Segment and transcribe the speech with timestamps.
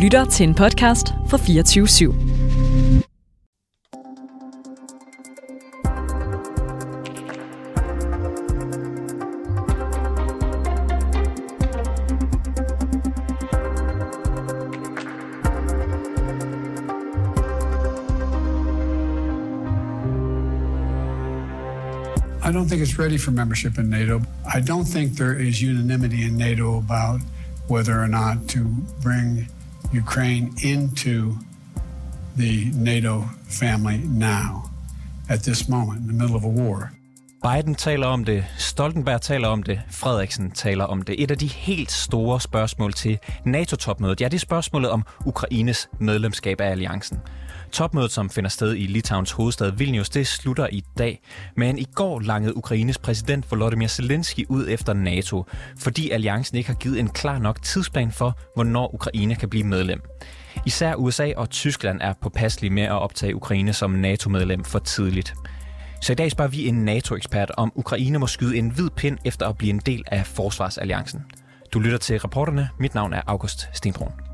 [0.00, 2.12] lytter til en podcast fra 24 /7.
[22.42, 24.22] I don't think it's ready for membership in NATO.
[24.54, 27.20] I don't think there is unanimity in NATO about
[27.68, 28.58] whether or not to
[29.02, 29.48] bring
[29.94, 31.36] Ukraine into
[32.36, 34.70] the NATO family now,
[35.28, 36.90] at this moment, in the middle of a war.
[37.42, 41.22] Biden taler om det, Stoltenberg taler om det, Frederiksen taler om det.
[41.22, 46.60] Et af de helt store spørgsmål til NATO-topmødet, ja, det er spørgsmålet om Ukraines medlemskab
[46.60, 47.18] af alliancen.
[47.72, 51.22] Topmødet, som finder sted i Litauens hovedstad Vilnius, det slutter i dag.
[51.56, 55.44] Men i går langede Ukraines præsident Volodymyr Zelensky ud efter NATO,
[55.78, 60.02] fordi alliancen ikke har givet en klar nok tidsplan for, hvornår Ukraine kan blive medlem.
[60.66, 65.34] Især USA og Tyskland er påpasselige med at optage Ukraine som NATO-medlem for tidligt.
[66.02, 69.48] Så i dag spørger vi en NATO-ekspert, om Ukraine må skyde en hvid pind efter
[69.48, 71.20] at blive en del af Forsvarsalliancen.
[71.72, 72.68] Du lytter til reporterne.
[72.78, 74.29] Mit navn er August Stenbrun.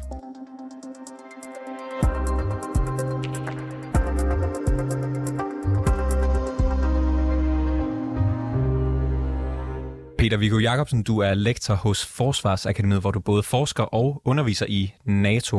[10.27, 14.83] Peter Viggo Jacobsen, du er lektor hos Forsvarsakademiet, hvor du både forsker og underviser i
[15.05, 15.57] NATO.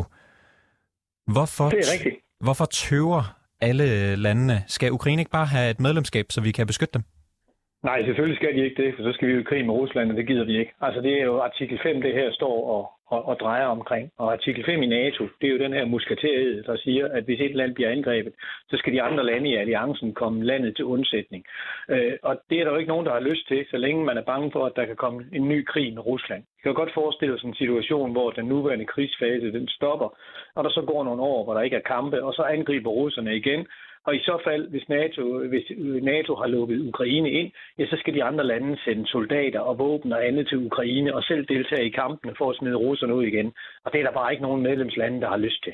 [1.33, 2.15] Hvorfor, Det er rigtigt.
[2.45, 3.21] hvorfor tøver
[3.61, 4.57] alle landene?
[4.75, 7.03] Skal Ukraine ikke bare have et medlemskab, så vi kan beskytte dem?
[7.83, 10.11] Nej, selvfølgelig skal de ikke det, for så skal vi jo i krig med Rusland,
[10.11, 10.73] og det gider vi ikke.
[10.81, 14.11] Altså det er jo artikel 5, det her står og, og, og drejer omkring.
[14.17, 17.39] Og artikel 5 i NATO, det er jo den her musketeriet, der siger, at hvis
[17.41, 18.33] et land bliver angrebet,
[18.69, 21.45] så skal de andre lande i alliancen komme landet til undsætning.
[21.89, 24.17] Øh, og det er der jo ikke nogen, der har lyst til, så længe man
[24.17, 26.43] er bange for, at der kan komme en ny krig med Rusland.
[26.57, 30.09] Jeg kan godt forestille sig en situation, hvor den nuværende krigsfase den stopper,
[30.55, 33.35] og der så går nogle år, hvor der ikke er kampe, og så angriber russerne
[33.35, 33.67] igen,
[34.05, 35.65] og i så fald, hvis NATO, hvis
[36.03, 40.13] NATO har lukket Ukraine ind, ja, så skal de andre lande sende soldater og våben
[40.13, 43.47] og andet til Ukraine og selv deltage i kampene for at smide russerne ud igen.
[43.85, 45.73] Og det er der bare ikke nogen medlemslande, der har lyst til.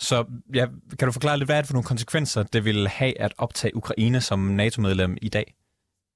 [0.00, 0.16] Så
[0.54, 0.66] ja,
[0.98, 3.76] kan du forklare lidt, hvad er det for nogle konsekvenser, det vil have at optage
[3.76, 5.46] Ukraine som NATO-medlem i dag?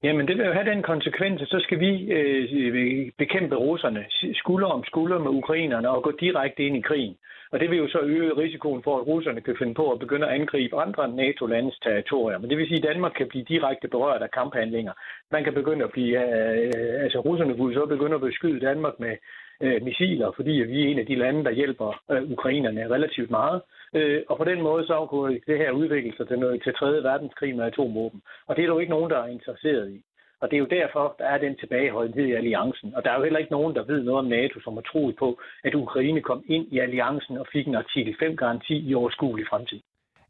[0.03, 4.67] Jamen, det vil jo have den konsekvens, at så skal vi øh, bekæmpe russerne skulder
[4.67, 7.15] om skulder med ukrainerne og gå direkte ind i krigen.
[7.51, 10.27] Og det vil jo så øge risikoen for, at russerne kan finde på at begynde
[10.27, 12.37] at angribe andre NATO-landes territorier.
[12.37, 14.93] Men det vil sige, at Danmark kan blive direkte berørt af kamphandlinger.
[15.31, 19.15] Man kan begynde at blive, øh, altså russerne kunne så begynde at beskyde Danmark med
[19.61, 23.61] øh, missiler, fordi vi er en af de lande, der hjælper øh, ukrainerne relativt meget.
[23.93, 27.03] Øh, og på den måde så kunne det her udvikle sig til, noget, til 3.
[27.03, 28.21] verdenskrig med atomvåben.
[28.47, 30.01] Og det er der jo ikke nogen, der er interesseret i.
[30.41, 32.95] Og det er jo derfor, der er den tilbageholdenhed i alliancen.
[32.95, 35.15] Og der er jo heller ikke nogen, der ved noget om NATO, som har troet
[35.19, 39.79] på, at Ukraine kom ind i alliancen og fik en artikel 5-garanti i overskuelig fremtid.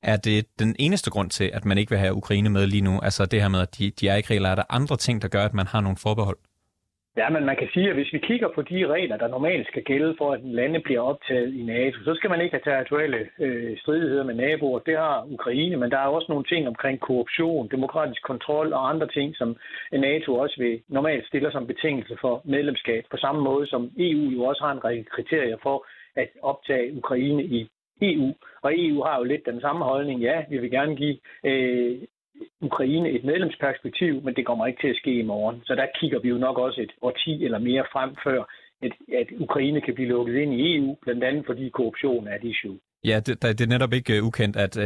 [0.03, 2.99] Er det den eneste grund til, at man ikke vil have Ukraine med lige nu?
[3.03, 4.49] Altså det her med, at de, de er ikke regler.
[4.49, 6.37] Er der andre ting, der gør, at man har nogle forbehold?
[7.17, 9.83] Ja, men man kan sige, at hvis vi kigger på de regler, der normalt skal
[9.83, 13.77] gælde for, at lande bliver optaget i NATO, så skal man ikke have territoriale øh,
[13.77, 14.79] stridigheder med naboer.
[14.79, 19.07] Det har Ukraine, men der er også nogle ting omkring korruption, demokratisk kontrol og andre
[19.07, 19.55] ting, som
[19.91, 24.43] NATO også vil normalt stiller som betingelse for medlemskab, på samme måde som EU jo
[24.43, 25.85] også har en række kriterier for
[26.15, 27.69] at optage Ukraine i
[28.01, 28.33] EU.
[28.61, 30.21] Og EU har jo lidt den samme holdning.
[30.21, 31.97] Ja, vi vil gerne give øh,
[32.61, 35.61] Ukraine et medlemsperspektiv, men det kommer ikke til at ske i morgen.
[35.65, 38.41] Så der kigger vi jo nok også et årti eller mere frem før,
[38.81, 42.43] at, at Ukraine kan blive lukket ind i EU, blandt andet fordi korruption er et
[42.43, 42.79] issue.
[43.03, 44.83] Ja, det, det er netop ikke uh, ukendt, at uh,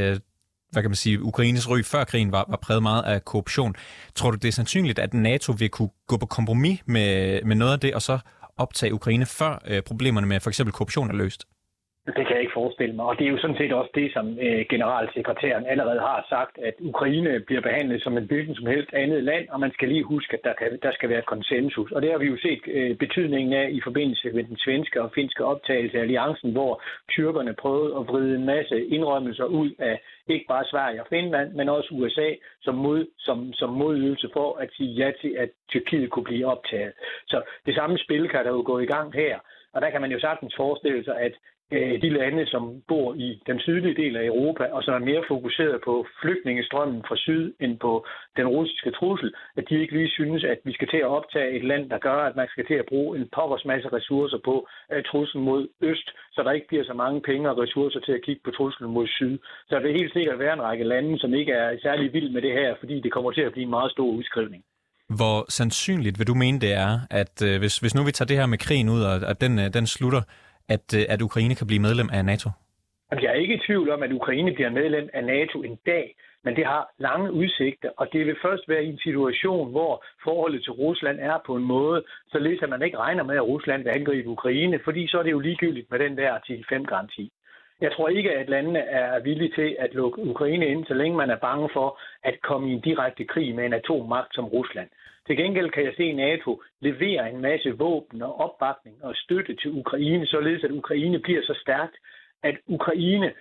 [0.71, 3.75] hvad kan man sige, Ukraines ry før krigen var, var præget meget af korruption.
[4.15, 7.73] Tror du, det er sandsynligt, at NATO vil kunne gå på kompromis med, med noget
[7.73, 8.19] af det, og så
[8.57, 11.45] optage Ukraine før uh, problemerne med for eksempel korruption er løst?
[12.15, 13.05] Det kan jeg ikke forestille mig.
[13.05, 16.73] Og det er jo sådan set også det, som øh, generalsekretæren allerede har sagt, at
[16.79, 20.33] Ukraine bliver behandlet som en hvilken som helst andet land, og man skal lige huske,
[20.33, 21.91] at der, kan, der skal være konsensus.
[21.91, 25.11] Og det har vi jo set øh, betydningen af i forbindelse med den svenske og
[25.15, 30.45] finske optagelse af alliancen, hvor tyrkerne prøvede at vride en masse indrømmelser ud af ikke
[30.47, 32.29] bare Sverige og Finland, men også USA
[32.61, 36.93] som, mod, som, som modydelse for at sige ja til, at Tyrkiet kunne blive optaget.
[37.27, 39.39] Så det samme spil kan der jo gå i gang her.
[39.73, 41.33] Og der kan man jo sagtens forestille sig, at
[41.71, 45.23] Øh, de lande, som bor i den sydlige del af Europa, og som er mere
[45.27, 48.05] fokuseret på flygtningestrømmen fra syd end på
[48.37, 51.63] den russiske trussel, at de ikke lige synes, at vi skal til at optage et
[51.63, 55.03] land, der gør, at man skal til at bruge en pokkers masse ressourcer på øh,
[55.03, 58.41] truslen mod øst, så der ikke bliver så mange penge og ressourcer til at kigge
[58.45, 59.37] på truslen mod syd.
[59.67, 62.41] Så det vil helt sikkert være en række lande, som ikke er særlig vild med
[62.41, 64.63] det her, fordi det kommer til at blive en meget stor udskrivning.
[65.09, 68.37] Hvor sandsynligt vil du mene det er, at øh, hvis, hvis nu vi tager det
[68.37, 70.21] her med krigen ud, og at den, øh, den slutter,
[70.69, 72.49] at, øh, at Ukraine kan blive medlem af NATO?
[73.11, 76.55] Jeg er ikke i tvivl om, at Ukraine bliver medlem af NATO en dag, men
[76.55, 80.71] det har lange udsigter, og det vil først være i en situation, hvor forholdet til
[80.71, 84.29] Rusland er på en måde, således at man ikke regner med, at Rusland vil angribe
[84.29, 87.31] Ukraine, fordi så er det jo ligegyldigt med den der artikel 5-garanti.
[87.81, 91.29] Jeg tror ikke, at landene er villige til at lukke Ukraine ind, så længe man
[91.29, 94.89] er bange for at komme i en direkte krig med en atommagt som Rusland.
[95.27, 99.71] Til gengæld kan jeg se NATO levere en masse våben og opbakning og støtte til
[99.71, 101.95] Ukraine, således at Ukraine bliver så stærkt,
[102.43, 103.33] at Ukraine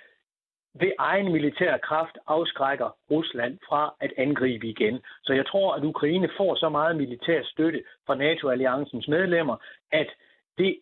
[0.80, 5.00] ved egen militær kraft afskrækker Rusland fra at angribe igen.
[5.24, 9.56] Så jeg tror, at Ukraine får så meget militær støtte fra NATO-alliancens medlemmer,
[9.92, 10.08] at
[10.58, 10.78] det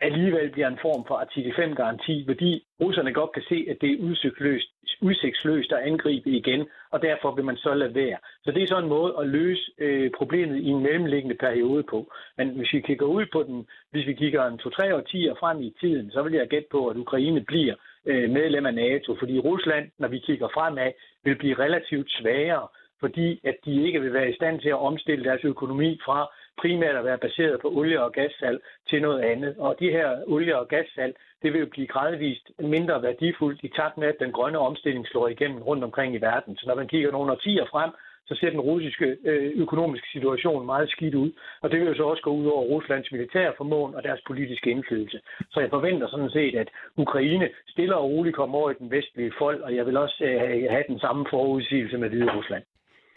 [0.00, 4.02] alligevel bliver en form for artikel 5-garanti, fordi russerne godt kan se, at det er
[4.02, 4.68] udsigtsløst,
[5.00, 8.18] udsigtsløst at angribe igen, og derfor vil man så lade være.
[8.44, 12.12] Så det er så en måde at løse øh, problemet i en mellemliggende periode på.
[12.36, 15.74] Men hvis vi kigger ud på den, hvis vi kigger en 2-3 årtier frem i
[15.80, 17.74] tiden, så vil jeg gætte på, at Ukraine bliver
[18.06, 20.92] øh, medlem af NATO, fordi Rusland, når vi kigger fremad,
[21.24, 22.68] vil blive relativt svagere,
[23.00, 26.28] fordi at de ikke vil være i stand til at omstille deres økonomi fra
[26.62, 28.58] primært at være baseret på olie- og gassalg
[28.90, 29.54] til noget andet.
[29.58, 33.98] Og de her olie- og gassalg, det vil jo blive gradvist mindre værdifuldt i takt
[33.98, 36.56] med, at den grønne omstilling slår igennem rundt omkring i verden.
[36.56, 37.90] Så når man kigger nogle årtier frem,
[38.28, 41.30] så ser den russiske øh, økonomiske situation meget skidt ud.
[41.62, 44.70] Og det vil jo så også gå ud over Ruslands militære formåen og deres politiske
[44.70, 45.20] indflydelse.
[45.50, 49.32] Så jeg forventer sådan set, at Ukraine stille og roligt kommer over i den vestlige
[49.38, 52.62] folk, og jeg vil også øh, have den samme forudsigelse med Hvide Rusland.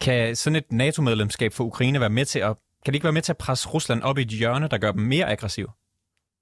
[0.06, 3.28] Kan sådan et NATO-medlemskab for Ukraine være med til at kan det ikke være med
[3.28, 5.72] til at presse Rusland op i et hjørne, der gør dem mere aggressive?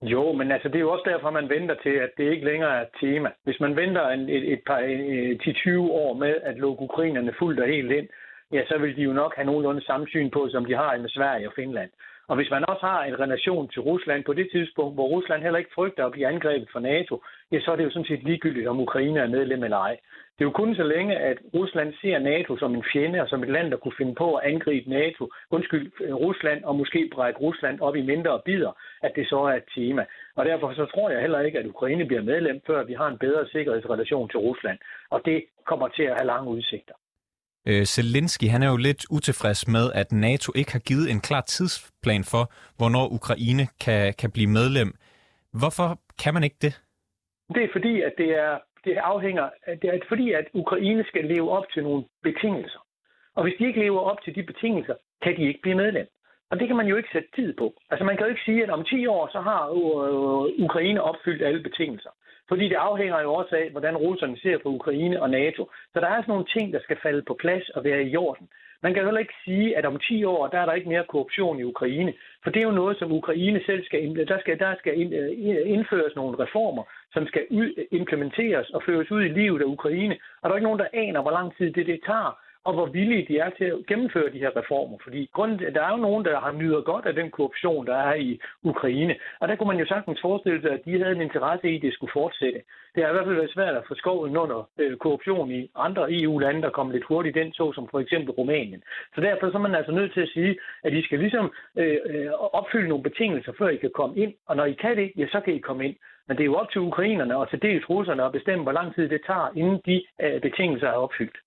[0.01, 2.77] Jo, men altså, det er jo også derfor, man venter til, at det ikke længere
[2.77, 3.29] er et tema.
[3.43, 7.67] Hvis man venter en, et, et par 10-20 år med at lukke ukrainerne fuldt og
[7.67, 8.07] helt ind,
[8.51, 11.09] ja, så vil de jo nok have nogenlunde samme syn på, som de har med
[11.09, 11.89] Sverige og Finland.
[12.29, 15.59] Og hvis man også har en relation til Rusland på det tidspunkt, hvor Rusland heller
[15.59, 18.67] ikke frygter at blive angrebet fra NATO, ja, så er det jo sådan set ligegyldigt,
[18.67, 19.97] om Ukraine er medlem eller ej.
[20.35, 23.43] Det er jo kun så længe, at Rusland ser NATO som en fjende og som
[23.43, 27.39] et land, der kunne finde på at angribe NATO, undskyld, øh, Rusland og måske brække
[27.39, 28.71] Rusland op i mindre bidder,
[29.01, 30.05] at det så er et tema.
[30.35, 33.17] Og derfor så tror jeg heller ikke, at Ukraine bliver medlem, før vi har en
[33.17, 34.77] bedre sikkerhedsrelation til Rusland.
[35.09, 36.93] Og det kommer til at have lange udsigter.
[37.67, 41.41] Øh, Zelensky han er jo lidt utilfreds med, at NATO ikke har givet en klar
[41.41, 42.43] tidsplan for,
[42.77, 44.89] hvornår Ukraine kan, kan blive medlem.
[45.59, 46.73] Hvorfor kan man ikke det?
[47.55, 49.49] Det er fordi, at det er det afhænger,
[49.81, 52.79] det er fordi, at Ukraine skal leve op til nogle betingelser.
[53.35, 56.07] Og hvis de ikke lever op til de betingelser, kan de ikke blive medlem.
[56.51, 57.73] Og det kan man jo ikke sætte tid på.
[57.89, 61.01] Altså man kan jo ikke sige, at om 10 år, så har øh, øh, Ukraine
[61.01, 62.09] opfyldt alle betingelser.
[62.49, 65.69] Fordi det afhænger jo også af, hvordan russerne ser på Ukraine og NATO.
[65.93, 68.47] Så der er sådan nogle ting, der skal falde på plads og være i orden.
[68.83, 71.59] Man kan heller ikke sige, at om 10 år, der er der ikke mere korruption
[71.59, 72.13] i Ukraine.
[72.43, 75.29] For det er jo noget, som Ukraine selv skal, der skal, der skal øh,
[75.75, 77.43] indføres nogle reformer, som skal
[77.91, 80.17] implementeres og føres ud i livet af Ukraine.
[80.41, 82.85] Og der er ikke nogen, der aner, hvor lang tid det, det tager og hvor
[82.85, 84.97] villige de er til at gennemføre de her reformer.
[85.03, 88.15] Fordi grund, der er jo nogen, der har nyder godt af den korruption, der er
[88.15, 89.15] i Ukraine.
[89.39, 91.81] Og der kunne man jo sagtens forestille sig, at de havde en interesse i, at
[91.81, 92.59] det skulle fortsætte.
[92.95, 96.03] Det har i hvert fald været svært at få skoven under øh, korruption i andre
[96.13, 98.83] EU-lande, der kom lidt hurtigt den så som for eksempel Rumænien.
[99.15, 101.97] Så derfor så er man altså nødt til at sige, at I skal ligesom øh,
[102.05, 104.33] øh, opfylde nogle betingelser, før I kan komme ind.
[104.47, 105.95] Og når I kan det, ja, så kan I komme ind.
[106.27, 108.95] Men det er jo op til ukrainerne og til dels russerne at bestemme, hvor lang
[108.95, 111.37] tid det tager, inden de øh, betingelser er opfyldt.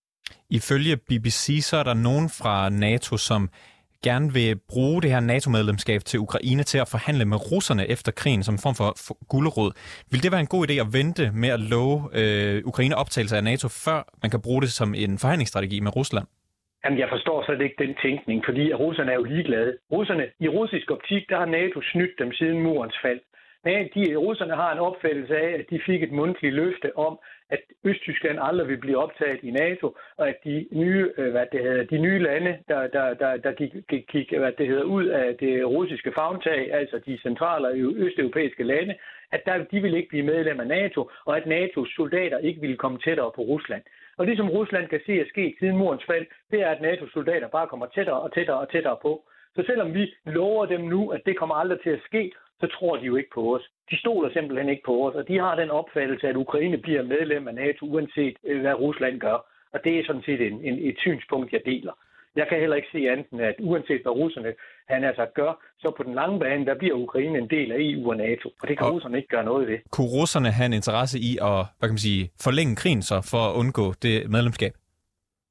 [0.50, 3.50] Ifølge BBC så er der nogen fra NATO, som
[4.08, 8.42] gerne vil bruge det her NATO-medlemskab til Ukraine til at forhandle med russerne efter krigen
[8.42, 8.90] som en form for
[9.32, 9.70] gulderod.
[10.10, 13.44] Vil det være en god idé at vente med at love øh, Ukraine optagelse af
[13.44, 16.26] NATO, før man kan bruge det som en forhandlingsstrategi med Rusland?
[16.84, 19.70] Jamen, jeg forstår slet ikke den tænkning, fordi russerne er jo ligeglade.
[19.92, 23.20] Russerne, i russisk optik, der har NATO snydt dem siden murens fald.
[23.64, 27.18] Nej, de, russerne har en opfattelse af, at de fik et mundtligt løfte om,
[27.54, 31.60] at Østtyskland aldrig vil blive optaget i NATO, og at de nye, øh, hvad det
[31.62, 35.06] hedder, de nye lande, der, der, der, der gik, gik, gik hvad det hedder, ud
[35.06, 37.68] af det russiske fagtag, altså de centrale
[38.04, 38.94] østeuropæiske lande,
[39.32, 42.76] at der, de ville ikke blive medlem af NATO, og at NATO's soldater ikke ville
[42.76, 43.82] komme tættere på Rusland.
[44.18, 47.12] Og det, som Rusland kan se er sket siden murens fald, det er, at NATO's
[47.12, 49.24] soldater bare kommer tættere og tættere og tættere på.
[49.56, 52.32] Så selvom vi lover dem nu, at det kommer aldrig til at ske,
[52.62, 53.64] så tror de jo ikke på os.
[53.90, 57.48] De stoler simpelthen ikke på os, og de har den opfattelse, at Ukraine bliver medlem
[57.48, 59.38] af NATO, uanset øh, hvad Rusland gør.
[59.74, 61.92] Og det er sådan set en, en, et synspunkt, jeg deler.
[62.36, 64.52] Jeg kan heller ikke se andet at uanset hvad russerne
[64.88, 68.10] han altså gør, så på den lange bane, der bliver Ukraine en del af EU
[68.10, 69.78] og NATO, og det kan og russerne ikke gøre noget ved.
[69.90, 73.42] Kunne russerne have en interesse i at hvad kan man sige, forlænge krigen så, for
[73.48, 74.72] at undgå det medlemskab?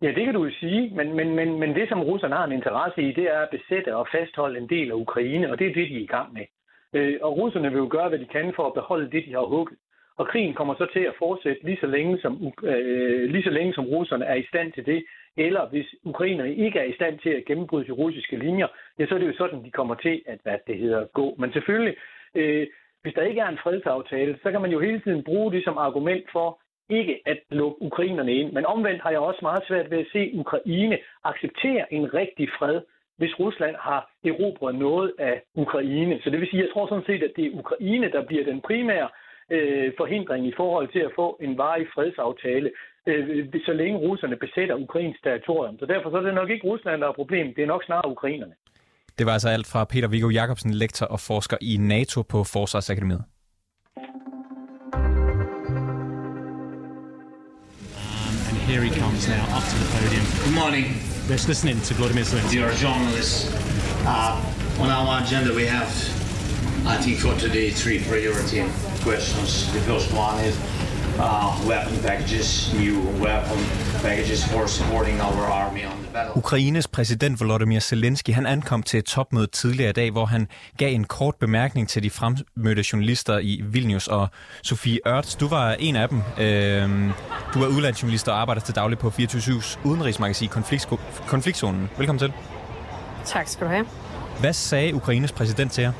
[0.02, 2.52] Ja, det kan du jo sige, men, men, men, men det, som russerne har en
[2.52, 5.74] interesse i, det er at besætte og fastholde en del af Ukraine, og det er
[5.74, 6.46] det, de er i gang med.
[6.94, 9.46] Øh, og russerne vil jo gøre, hvad de kan for at beholde det, de har
[9.46, 9.78] hugget.
[10.18, 13.74] Og krigen kommer så til at fortsætte lige så længe, som, øh, lige så længe
[13.74, 15.06] som russerne er i stand til det.
[15.38, 18.68] Eller hvis ukrainerne ikke er i stand til at gennembryde de russiske linjer,
[19.00, 21.36] ja, så er det jo sådan, de kommer til at, hvad det hedder, gå.
[21.40, 21.96] Men selvfølgelig,
[22.36, 22.68] øh,
[23.02, 25.78] hvis der ikke er en fredsaftale, så kan man jo hele tiden bruge det som
[25.78, 28.52] argument for ikke at lukke ukrainerne ind.
[28.52, 32.82] Men omvendt har jeg også meget svært ved at se Ukraine acceptere en rigtig fred,
[33.22, 36.16] hvis Rusland har erobret noget af Ukraine.
[36.24, 38.60] Så det vil sige, jeg tror sådan set, at det er Ukraine, der bliver den
[38.70, 39.10] primære
[39.56, 42.70] øh, forhindring i forhold til at få en varig fredsaftale,
[43.10, 45.76] øh, så længe russerne besætter ukrainsk territorium.
[45.80, 47.56] Så derfor så er det nok ikke Rusland, der er problemet.
[47.56, 48.56] Det er nok snarere ukrainerne.
[49.18, 53.24] Det var altså alt fra Peter Viggo Jacobsen, lektor og forsker i NATO på Forsvarsakademiet.
[58.72, 60.26] Here he comes now up to the podium.
[60.46, 60.96] Good morning,
[61.28, 62.52] Let's listen in to Vladimir Zelensky.
[62.52, 63.54] dear journalists.
[64.06, 64.42] Uh,
[64.80, 65.88] on our agenda, we have,
[66.88, 68.64] I think, for today, three priority
[69.02, 69.70] questions.
[69.74, 70.58] The first one is
[71.18, 73.58] uh, weapon packages, new weapon
[74.02, 76.38] packages for supporting our army on the battle.
[76.38, 80.94] Ukraines præsident Volodymyr Zelensky han ankom til et topmøde tidligere i dag, hvor han gav
[80.94, 84.08] en kort bemærkning til de fremmødte journalister i Vilnius.
[84.08, 84.28] Og
[84.64, 86.22] Sofie Ørts, du var en af dem.
[86.40, 87.12] Øhm,
[87.54, 91.90] du er udlandsjournalist og arbejder til daglig på 24-7's udenrigsmagasin Konfliktsko- Konfliktzonen.
[91.98, 92.34] Velkommen til.
[93.26, 93.86] Tak skal du have.
[94.40, 95.92] Hvad sagde Ukraines præsident til jer?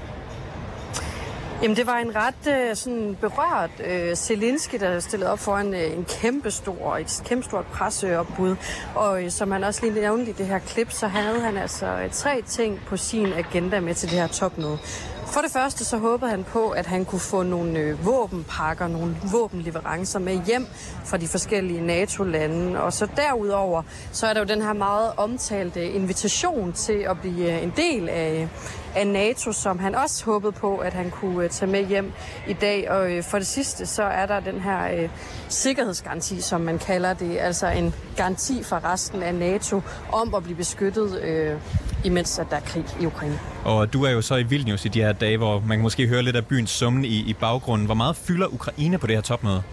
[1.62, 5.98] Jamen, det var en ret øh, sådan berørt øh, Zelensky, der stillede op foran øh,
[5.98, 8.56] en kæmpestor, et kæmpestort presseopbud.
[8.96, 11.86] Og øh, som han også lige nævnte i det her klip, så havde han altså
[11.86, 14.78] øh, tre ting på sin agenda med til det her topmøde.
[15.26, 19.18] For det første så håbede han på, at han kunne få nogle øh, våbenpakker, nogle
[19.32, 20.68] våbenleverancer med hjem
[21.06, 22.82] fra de forskellige NATO-lande.
[22.82, 27.56] Og så derudover, så er der jo den her meget omtalte invitation til at blive
[27.56, 28.50] øh, en del af,
[28.96, 32.12] af NATO, som han også håbede på, at han kunne øh, tage med hjem
[32.48, 32.92] i dag.
[32.92, 35.10] Og øh, for det sidste, så er der den her øh,
[35.50, 37.38] sikkerhedsgaranti, som man kalder det.
[37.40, 39.82] Altså en garanti fra resten af NATO
[40.12, 41.58] om at blive beskyttet, øh,
[42.04, 43.40] imens at der er krig i Ukraine.
[43.66, 46.08] Og du er jo så i Vilnius i de her dage, hvor man kan måske
[46.08, 47.86] høre lidt af byens summen i, i baggrunden.
[47.86, 49.64] Hvor meget fylder Ukraine på det her topmøde?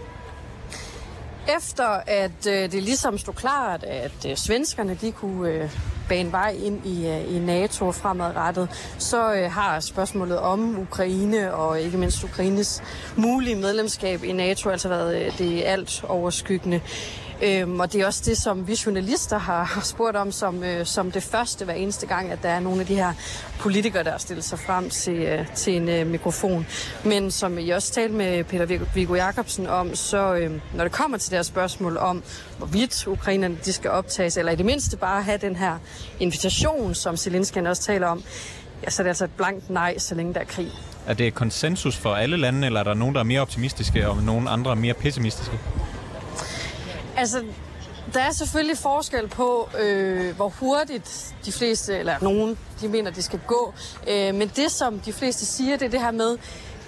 [1.57, 5.69] Efter at øh, det ligesom stod klart, at øh, svenskerne de kunne øh,
[6.09, 11.81] bane vej ind i, øh, i NATO fremadrettet, så øh, har spørgsmålet om Ukraine og
[11.81, 12.83] ikke mindst Ukraines
[13.15, 16.81] mulige medlemskab i NATO altså været øh, det alt overskyggende.
[17.43, 21.11] Øhm, og det er også det, som vi journalister har spurgt om som, øh, som
[21.11, 23.13] det første hver eneste gang, at der er nogle af de her
[23.59, 26.67] politikere, der stiller sig frem til, øh, til en øh, mikrofon.
[27.03, 31.17] Men som jeg også talte med Peter Viggo Jacobsen om, så øh, når det kommer
[31.17, 32.23] til det her spørgsmål om,
[32.57, 35.77] hvorvidt ukrainerne de skal optages, eller i det mindste bare have den her
[36.19, 38.23] invitation, som Zelensky også taler om,
[38.83, 40.71] ja, så er det altså et blankt nej, så længe der er krig.
[41.07, 44.23] Er det konsensus for alle lande, eller er der nogen, der er mere optimistiske, og
[44.23, 45.59] nogen andre mere pessimistiske?
[47.19, 47.43] Altså,
[48.13, 53.21] der er selvfølgelig forskel på, øh, hvor hurtigt de fleste, eller nogen, de mener, de
[53.21, 53.73] skal gå.
[54.07, 56.37] Øh, men det, som de fleste siger, det er det her med,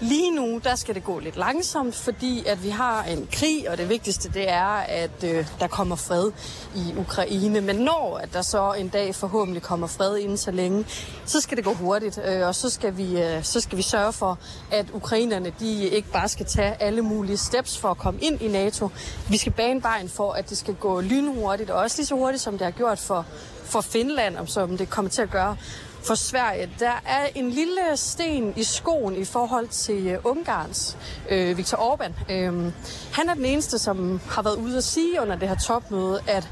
[0.01, 3.77] lige nu, der skal det gå lidt langsomt, fordi at vi har en krig, og
[3.77, 6.31] det vigtigste, det er, at øh, der kommer fred
[6.75, 7.62] i Ukraine.
[7.62, 10.86] Men når at der så en dag forhåbentlig kommer fred inden så længe,
[11.25, 14.13] så skal det gå hurtigt, øh, og så skal, vi, øh, så skal vi sørge
[14.13, 14.39] for,
[14.72, 18.48] at ukrainerne, de ikke bare skal tage alle mulige steps for at komme ind i
[18.48, 18.89] NATO.
[19.29, 22.43] Vi skal bane vejen for, at det skal gå lynhurtigt, og også lige så hurtigt,
[22.43, 23.25] som det har gjort for,
[23.63, 25.58] for Finland, og som det kommer til at gøre
[26.03, 26.70] for Sverige.
[26.79, 30.98] Der er en lille sten i skoen i forhold til øh, Ungarns
[31.29, 32.31] øh, Viktor Orbán.
[32.31, 32.72] Øh,
[33.13, 36.50] han er den eneste, som har været ude at sige under det her topmøde, at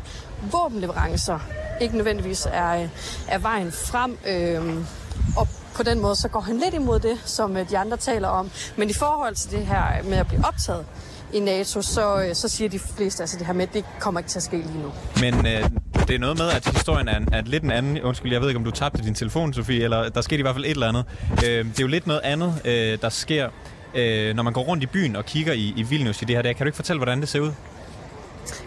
[0.51, 1.39] våbenleverancer
[1.81, 2.89] ikke nødvendigvis er, øh,
[3.27, 4.17] er vejen frem.
[4.27, 4.85] Øh,
[5.37, 8.27] og på den måde, så går han lidt imod det, som øh, de andre taler
[8.27, 8.51] om.
[8.77, 10.85] Men i forhold til det her med at blive optaget
[11.33, 14.29] i NATO, så, så siger de fleste altså det her med, at det kommer ikke
[14.29, 14.91] til at ske lige nu.
[15.21, 15.69] Men øh,
[16.09, 18.01] det er noget med, at historien er, er lidt en anden.
[18.01, 20.55] Undskyld, jeg ved ikke, om du tabte din telefon, Sofie, eller der skete i hvert
[20.55, 21.05] fald et eller andet.
[21.31, 23.49] Øh, det er jo lidt noget andet, øh, der sker,
[23.95, 26.41] øh, når man går rundt i byen og kigger i, i Vilnius i det her
[26.41, 26.55] dag.
[26.55, 27.51] Kan du ikke fortælle, hvordan det ser ud?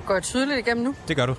[0.07, 0.95] Går jeg tydeligt igennem nu?
[1.09, 1.35] Det gør du.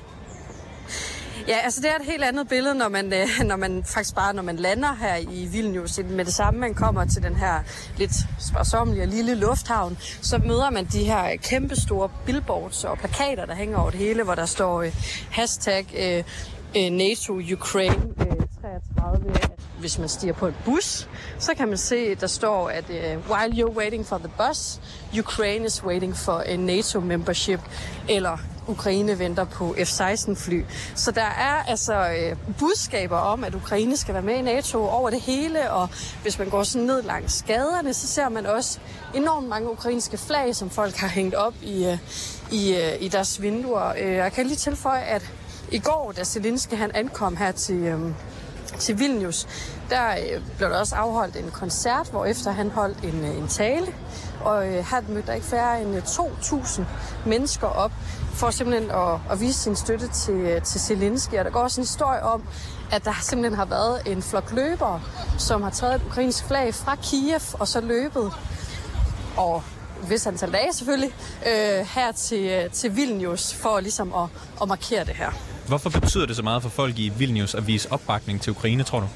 [1.48, 4.34] Ja, altså det er et helt andet billede, når man, øh, når man faktisk bare,
[4.34, 6.00] når man lander her i Vilnius.
[6.10, 7.60] Med det samme, man kommer til den her
[7.98, 13.46] lidt sparsommelige og lille lufthavn, så møder man de her kæmpe store billboards og plakater,
[13.46, 14.92] der hænger over det hele, hvor der står øh,
[15.32, 16.24] hashtag øh,
[16.84, 19.36] øh NATO Ukraine øh, 33.
[19.80, 21.10] Hvis man stiger på en bus,
[21.40, 24.82] så kan man se, at der står, at uh, while you're waiting for the bus,
[25.20, 27.60] Ukraine is waiting for a NATO membership.
[28.10, 30.64] Eller Ukraine venter på F-16-fly.
[30.96, 35.10] Så der er altså øh, budskaber om, at Ukraine skal være med i NATO over
[35.10, 35.90] det hele, og
[36.22, 38.80] hvis man går sådan ned langs gaderne, så ser man også
[39.14, 41.98] enormt mange ukrainske flag, som folk har hængt op i, øh,
[42.52, 43.94] i, øh, i deres vinduer.
[44.02, 45.32] Øh, jeg kan lige tilføje, at
[45.72, 48.00] i går, da Zelensky han ankom her til, øh,
[48.80, 49.48] til Vilnius,
[49.90, 53.48] der øh, blev der også afholdt en koncert, hvor efter han holdt en, øh, en
[53.48, 53.88] tale,
[54.44, 56.82] og øh, her mødte der ikke færre end øh, 2.000
[57.26, 57.92] mennesker op
[58.34, 61.34] for simpelthen at, at vise sin støtte til, øh, til Zelensky.
[61.34, 62.44] Og der går også en historie om,
[62.92, 65.02] at der simpelthen har været en flok løbere,
[65.38, 68.32] som har taget et ukrainsk flag fra Kiev og så løbet
[69.38, 69.64] og
[70.08, 71.14] hvis antal dage selvfølgelig,
[71.48, 74.30] øh, her til, øh, til Vilnius for ligesom at,
[74.62, 75.32] at markere det her.
[75.68, 79.00] Hvorfor betyder det så meget for folk i Vilnius at vise opbakning til Ukraine, tror
[79.00, 79.08] du?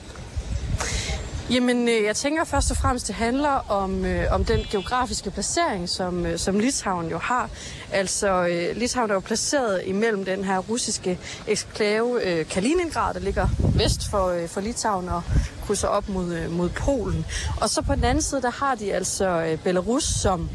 [1.52, 5.90] Jamen, øh, jeg tænker først og fremmest, det handler om, øh, om den geografiske placering,
[5.90, 7.50] som, øh, som Litauen jo har.
[7.92, 13.48] Altså, øh, Litauen er jo placeret imellem den her russiske eksklave øh, Kaliningrad, der ligger
[13.76, 15.22] vest for, øh, for Litauen og
[15.66, 17.26] krydser op mod, øh, mod Polen.
[17.62, 20.50] Og så på den anden side, der har de altså øh, Belarus, som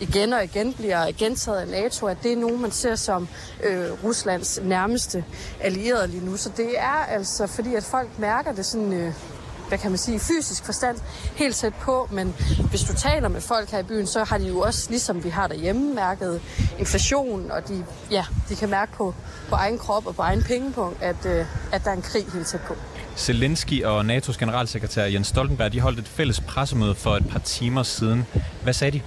[0.00, 3.28] igen og igen bliver gentaget af NATO, at det er nogen, man ser som
[3.64, 5.24] øh, Ruslands nærmeste
[5.60, 6.36] allierede lige nu.
[6.36, 8.92] Så det er altså fordi, at folk mærker det sådan...
[8.92, 9.12] Øh,
[9.68, 10.96] hvad kan man sige, fysisk forstand
[11.36, 12.34] helt tæt på, men
[12.70, 15.28] hvis du taler med folk her i byen, så har de jo også, ligesom vi
[15.28, 16.40] har derhjemme, mærket
[16.78, 19.14] inflation, og de, ja, de kan mærke på,
[19.48, 22.46] på egen krop og på egen pengepunkt, at, øh, at der er en krig helt
[22.46, 22.74] tæt på.
[23.16, 27.82] Zelensky og NATO's generalsekretær Jens Stoltenberg, de holdt et fælles pressemøde for et par timer
[27.82, 28.26] siden.
[28.62, 29.02] Hvad sagde de?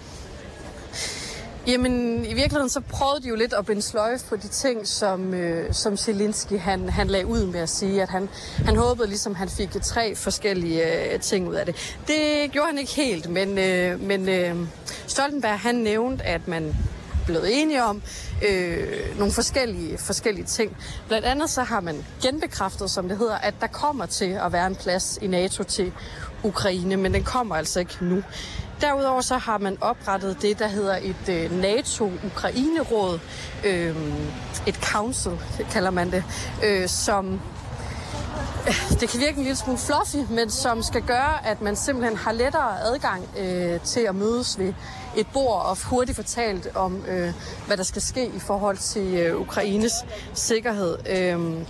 [1.70, 5.34] Jamen, i virkeligheden så prøvede de jo lidt at binde sløjfe på de ting, som,
[5.34, 8.30] øh, som Zelensky han, han lagde ud med at sige, at han,
[8.66, 11.98] han håbede ligesom, han fik tre forskellige øh, ting ud af det.
[12.08, 14.56] Det gjorde han ikke helt, men, øh, men øh,
[15.08, 16.76] Stoltenberg han nævnte, at man
[17.26, 18.02] blev enige om
[18.50, 20.78] øh, nogle forskellige, forskellige ting.
[21.08, 24.68] Blandt andet så har man genbekræftet, som det hedder, at der kommer til at være
[24.68, 25.92] en plads i NATO til
[26.44, 28.24] Ukraine, men den kommer altså ikke nu.
[28.82, 33.20] Derudover så har man oprettet det, der hedder et øh, NATO-Ukraine-råd,
[33.66, 33.96] øh,
[34.68, 35.32] et council
[35.72, 36.24] kalder man det,
[36.64, 37.40] øh, som
[39.00, 42.32] det kan virke en lille smule fluffy, men som skal gøre, at man simpelthen har
[42.32, 44.74] lettere adgang øh, til at mødes ved
[45.18, 47.34] et bord og hurtigt fortalt om, øh,
[47.68, 49.94] hvad der skal ske i forhold til øh, Ukraines
[50.34, 50.98] sikkerhed.
[51.10, 51.66] Øh,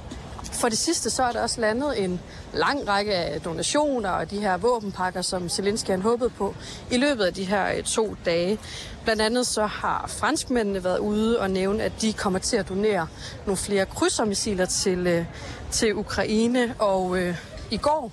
[0.59, 2.21] for det sidste så er der også landet en
[2.53, 6.55] lang række af donationer og de her våbenpakker, som Zelensky han håbede på
[6.91, 8.59] i løbet af de her øh, to dage.
[9.03, 13.07] Blandt andet så har franskmændene været ude og nævne, at de kommer til at donere
[13.45, 15.25] nogle flere krydsermissiler til, øh,
[15.71, 16.75] til Ukraine.
[16.79, 17.35] Og øh,
[17.71, 18.11] i går,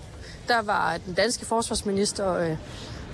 [0.48, 2.56] der var den danske forsvarsminister øh,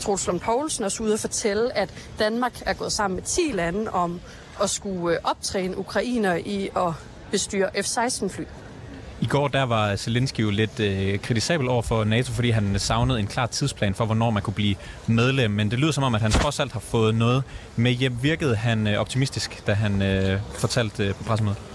[0.00, 3.90] Troels Lund Poulsen også ude at fortælle, at Danmark er gået sammen med 10 lande
[3.90, 4.20] om
[4.62, 6.92] at skulle øh, optræne ukrainer i at
[7.30, 8.61] bestyre F-16-fly.
[9.22, 13.20] I går der var Zelensky jo lidt øh, kritisabel over for NATO, fordi han savnede
[13.20, 14.74] en klar tidsplan for, hvornår man kunne blive
[15.06, 15.50] medlem.
[15.50, 17.42] Men det lyder som om, at han trods alt har fået noget
[17.76, 18.16] med hjem.
[18.22, 21.71] Virkede han øh, optimistisk, da han øh, fortalte øh, på pressemødet?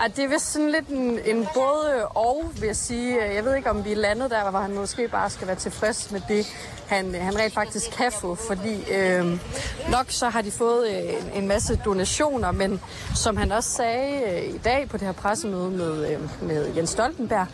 [0.00, 3.34] At det er vist sådan lidt en, en både og, vil jeg sige.
[3.34, 6.10] Jeg ved ikke, om vi er landet der, hvor han måske bare skal være tilfreds
[6.10, 6.46] med det,
[6.86, 8.34] han, han rent faktisk kan få.
[8.34, 9.26] Fordi øh,
[9.90, 12.80] nok så har de fået øh, en masse donationer, men
[13.14, 16.90] som han også sagde øh, i dag på det her pressemøde med, øh, med Jens
[16.90, 17.46] Stoltenberg,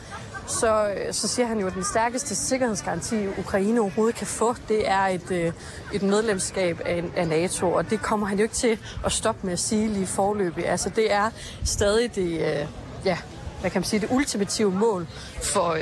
[0.50, 4.88] så, øh, så siger han jo, at den stærkeste sikkerhedsgaranti, Ukraine overhovedet kan få, det
[4.88, 5.52] er et, øh,
[5.92, 9.52] et medlemskab af, af NATO, og det kommer han jo ikke til at stoppe med
[9.52, 10.68] at sige lige forløbig.
[10.68, 11.30] Altså det er
[11.64, 12.66] stadig det, øh,
[13.04, 13.18] ja,
[13.60, 15.06] hvad kan man sige, det ultimative mål
[15.42, 15.76] for,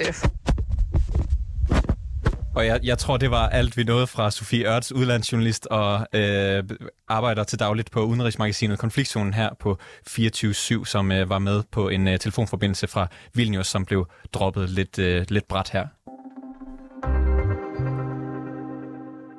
[2.59, 6.65] og jeg, jeg tror, det var alt, vi nåede fra Sofie Ørts, udlandsjournalist og øh,
[7.09, 12.09] arbejder til dagligt på udenrigsmagasinet Konfliktzonen her på 24-7, som øh, var med på en
[12.09, 15.87] øh, telefonforbindelse fra Vilnius, som blev droppet lidt, øh, lidt bræt her.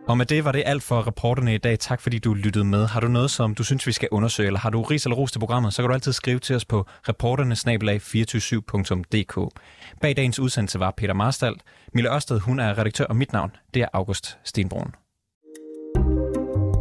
[0.10, 1.80] Og med det var det alt for reporterne i dag.
[1.80, 2.88] Tak fordi du lyttede med.
[2.88, 5.32] Har du noget, som du synes, vi skal undersøge, eller har du ris eller ros
[5.32, 9.50] til programmet, så kan du altid skrive til os på reporternesnabelag247.dk.
[10.02, 11.56] Bag dagens udsendelse var Peter Marstal.
[11.94, 14.96] Mille Ørsted, hun er redaktør, og mit navn, det er August Stenbrun.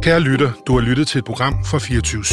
[0.01, 2.23] Kære lytter, du har lyttet til et program fra 24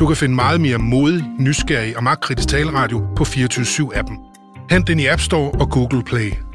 [0.00, 4.18] Du kan finde meget mere modig, nysgerrig og magtkritisk taleradio på 24 appen
[4.70, 6.49] Hent den i App Store og Google Play.